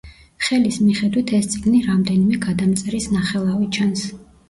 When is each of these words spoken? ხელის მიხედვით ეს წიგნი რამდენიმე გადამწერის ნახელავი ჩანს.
ხელის 0.45 0.79
მიხედვით 0.85 1.35
ეს 1.41 1.51
წიგნი 1.53 1.83
რამდენიმე 1.91 2.43
გადამწერის 2.49 3.11
ნახელავი 3.21 3.73
ჩანს. 3.81 4.13